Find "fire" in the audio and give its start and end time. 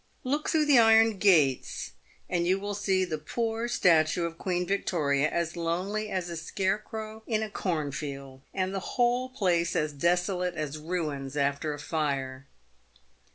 11.79-12.47